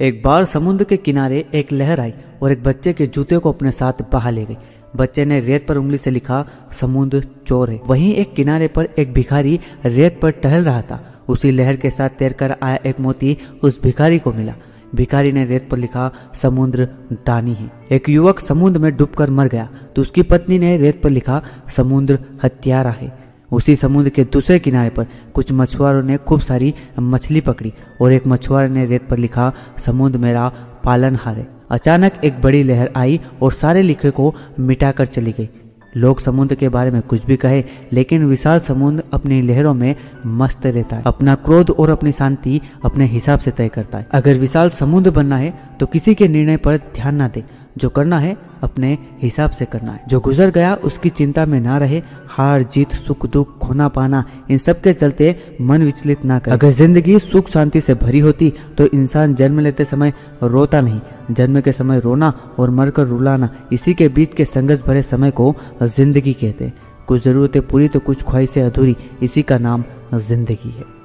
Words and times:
एक 0.00 0.22
बार 0.24 0.44
समुद्र 0.44 0.84
के 0.84 0.96
किनारे 0.96 1.46
एक 1.54 1.72
लहर 1.72 2.00
आई 2.00 2.14
और 2.42 2.52
एक 2.52 2.62
बच्चे 2.62 2.92
के 2.92 3.06
जूते 3.06 3.38
को 3.38 3.52
अपने 3.52 3.70
साथ 3.70 3.92
बहा 4.12 4.30
ले 4.30 4.44
गई। 4.44 4.56
बच्चे 4.96 5.24
ने 5.24 5.40
रेत 5.40 5.66
पर 5.66 5.76
उंगली 5.76 5.98
से 5.98 6.10
लिखा, 6.10 6.46
समुद्र 6.72 7.26
चोर 7.46 7.70
है। 7.70 7.80
वहीं 7.86 8.14
एक 8.14 8.34
किनारे 8.34 8.68
पर 8.68 8.88
एक 8.98 9.12
भिखारी 9.12 9.60
रेत 9.86 10.20
पर 10.20 10.30
टहल 10.30 10.64
रहा 10.64 10.82
था। 10.82 11.24
उसी 11.28 11.50
लहर 11.50 11.76
के 11.76 11.90
साथ 11.90 12.08
तैरकर 12.08 12.56
आया 12.62 12.78
एक 12.86 13.00
मोती, 13.00 13.38
उस 13.62 13.82
भिखारी 13.82 14.18
को 14.18 14.32
मिला। 14.32 14.54
भिखारी 14.94 15.32
ने 15.32 15.44
रेत 15.44 15.68
पर 15.70 15.76
लिखा, 15.76 16.12
समुद्र 16.42 16.88
दानी 17.12 17.54
है। 17.54 17.70
एक 17.92 18.08
युवक 18.08 18.40
समुद्र 18.40 18.78
में 18.80 18.96
डूबकर 18.96 19.30
मर 19.30 19.48
गया। 19.48 19.68
तो 19.96 20.02
उसकी 20.02 20.22
पत्नी 20.22 20.58
ने 20.58 20.76
रेत 20.76 21.02
पर 21.02 21.10
लिखा, 21.10 21.42
समुद्र 21.76 22.18
हत्यारा 22.44 22.90
है। 22.90 23.25
उसी 23.52 23.76
समुद्र 23.76 24.10
के 24.10 24.24
दूसरे 24.24 24.58
किनारे 24.58 24.90
पर 24.90 25.06
कुछ 25.34 25.52
मछुआरों 25.52 26.02
ने 26.02 26.16
खूब 26.18 26.40
सारी 26.40 26.72
मछली 27.00 27.40
पकड़ी 27.40 27.72
और 28.00 28.12
एक 28.12 28.26
मछुआरे 28.26 28.68
ने 28.68 28.86
रेत 28.86 29.08
पर 29.08 29.18
लिखा, 29.18 29.52
समुद्र 29.78 30.18
मेरा 30.18 30.48
पालन 30.84 31.16
हारे। 31.16 31.46
अचानक 31.70 32.20
एक 32.24 32.40
बड़ी 32.42 32.62
लहर 32.62 32.90
आई 32.96 33.20
और 33.42 33.52
सारे 33.52 33.82
लिखे 33.82 34.10
को 34.10 34.34
मिटाकर 34.60 35.06
चली 35.06 35.32
गई। 35.32 35.48
लोग 35.96 36.20
समुद्र 36.20 36.54
के 36.54 36.68
बारे 36.68 36.90
में 36.90 37.00
कुछ 37.02 37.24
भी 37.26 37.36
कहे, 37.36 37.62
लेकिन 37.92 38.24
विशाल 38.24 38.60
समुद्र 38.60 39.02
अपनी 39.12 39.40
लहरों 39.42 39.72
में 39.74 39.94
मस्त 40.26 40.66
रहता 40.66 40.96
है। 40.96 41.02
अपना 41.06 41.34
क्रोध 41.34 41.70
और 41.70 41.90
अपनी 41.90 42.12
शांति 42.12 42.60
अपने 42.84 43.06
हिसाब 43.06 43.38
से 43.38 43.50
तय 43.50 43.68
करता 43.68 43.98
है। 43.98 44.06
अगर 44.12 44.38
विशाल 44.38 44.70
समुद्र 44.70 45.10
बनना 45.10 45.36
है 45.36 45.52
तो 45.80 45.86
किसी 45.86 46.14
के 46.14 46.28
निर्णय 46.28 46.56
पर 46.56 46.76
ध्यान 46.94 47.14
ना 47.14 47.28
दे। 47.28 47.44
जो 47.76 47.88
करना 47.88 48.18
है, 48.18 48.36
अपने 48.62 48.96
हिसाब 49.22 49.50
से 49.50 49.64
करना 49.64 49.92
है। 49.92 50.04
जो 50.08 50.20
गुजर 50.20 50.50
गया, 50.50 50.74
उसकी 50.84 51.08
चिंता 51.10 51.44
में 51.46 51.58
ना 51.60 51.76
रहे, 51.78 52.02
हार 52.28 52.62
जीत, 52.64 52.92
सुख 52.96 53.26
दुख, 53.26 53.58
खोना 53.58 53.88
पाना, 53.88 54.24
इन 54.50 54.58
सब 54.58 54.80
के 54.80 54.92
चलते 54.94 55.34
मन 55.60 55.82
विचलित 55.82 56.24
ना 56.24 56.38
करे। 56.38 56.54
अगर 56.54 56.70
ज़िंदगी 56.70 57.18
सुख 57.18 57.50
शांति 57.50 57.80
से 57.80 57.94
भरी 57.96 58.18
होती 58.20 58.52
तो 58.78 58.86
इंसान 58.86 59.34
जन्म 59.34 59.60
लेते 59.60 59.84
समय 59.84 60.12
रोता 60.42 60.80
नहीं। 60.80 61.00
जन्म 61.30 61.60
के 61.60 61.72
समय 61.72 62.00
रोना 62.00 62.32
और 62.58 62.70
मरकर 62.70 63.06
रुलाना, 63.06 63.50
इसी 63.72 63.94
के 63.94 64.08
बीच 64.08 64.34
के 64.34 64.44
संघर्ष 64.46 64.82
भरे 64.82 65.02
समय 65.04 65.30
को 65.32 65.54
ज़िंदगी 65.82 66.32
कहते 66.34 66.72
कुछ 67.08 67.24
जरूरतें 67.24 67.62
पूरी 67.62 67.88
तो 67.88 68.00
कुछ 68.00 68.22
ख्वाहिशें 68.22 68.62
अधूरी, 68.62 68.96
इसी 69.22 69.42
का 69.42 69.58
नाम 69.58 69.84
ज़िंदगी 70.14 70.70
है। 70.70 70.95